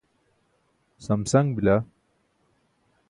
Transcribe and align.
samsaṅ 1.05 1.47
bila 1.55 1.75